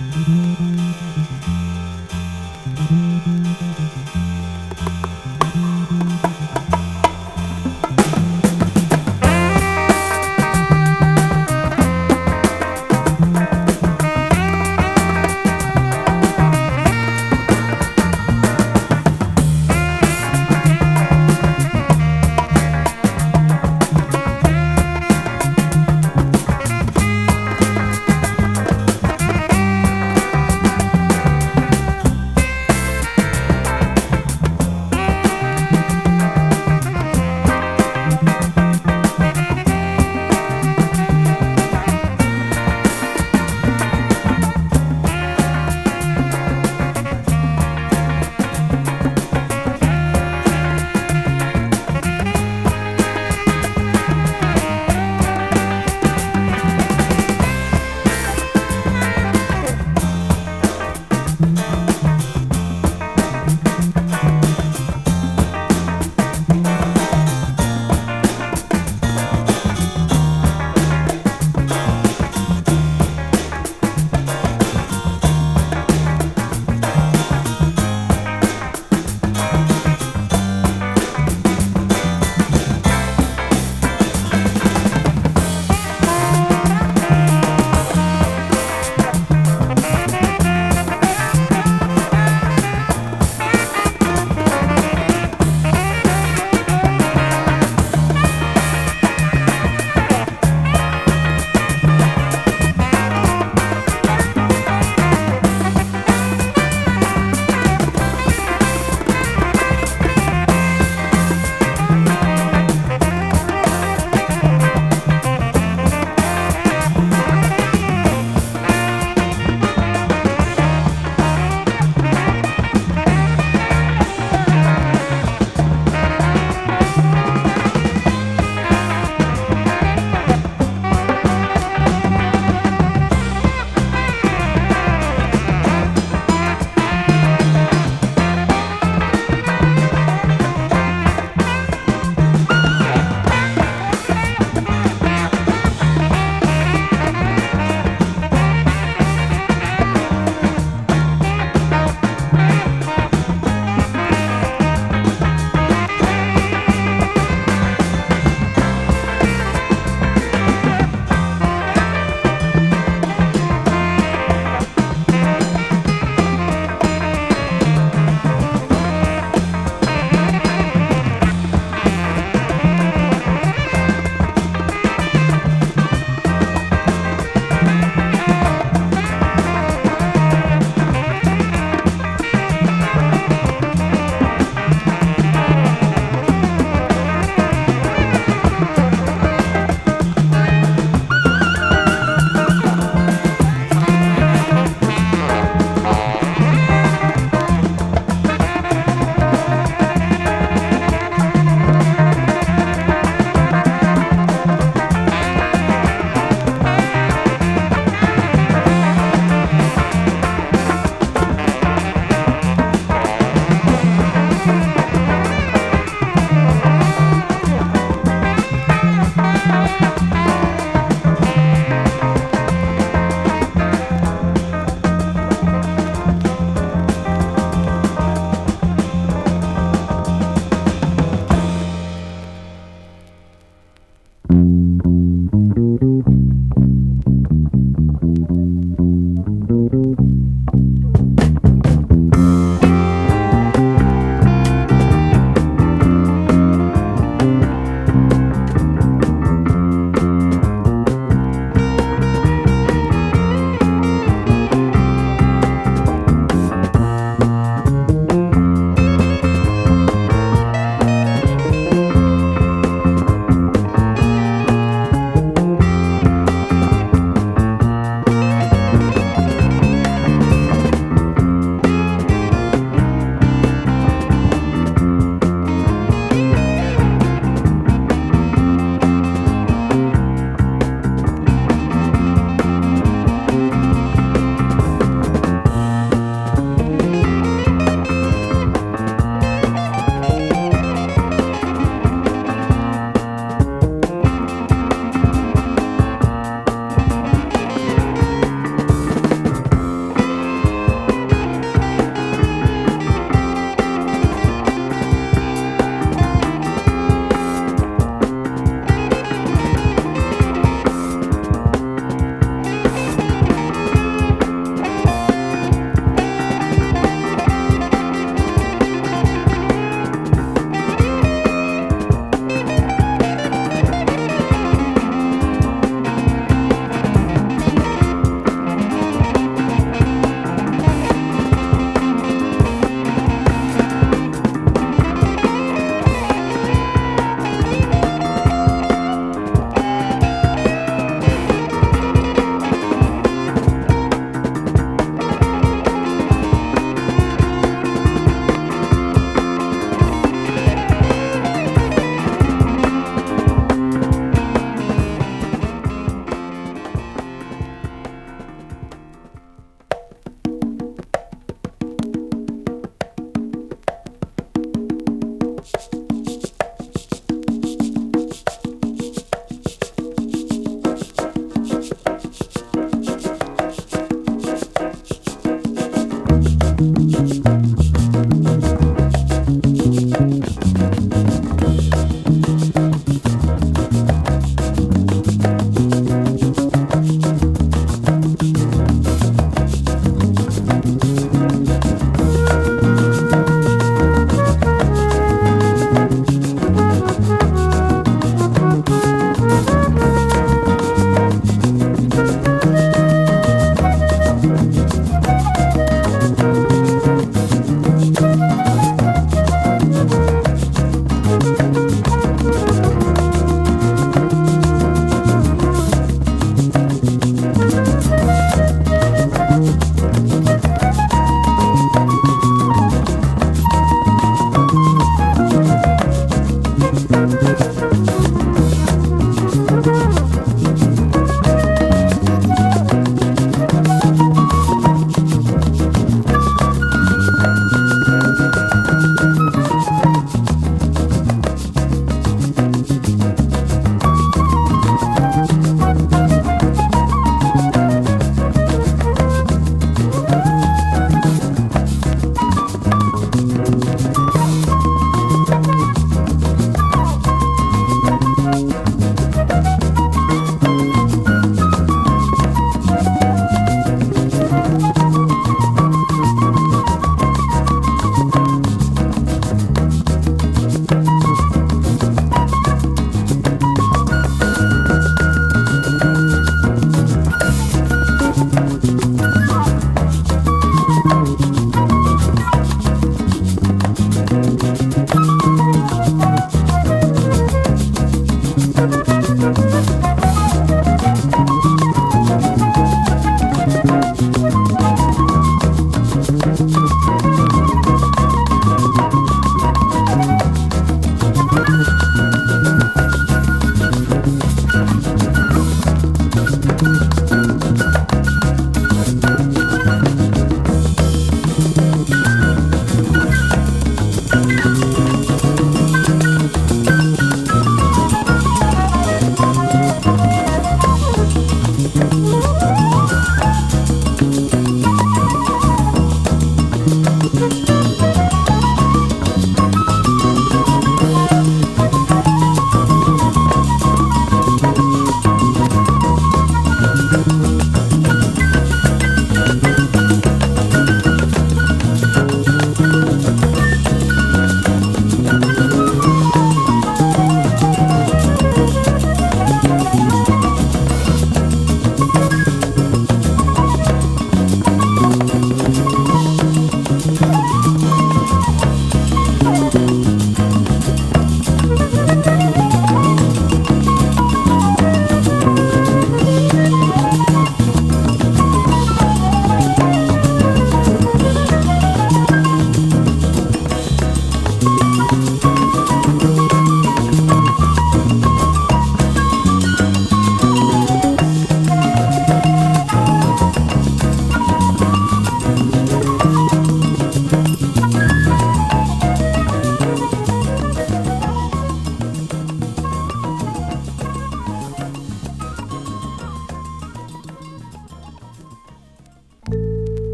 Mm-hmm. 0.00 0.69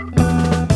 Música 0.00 0.69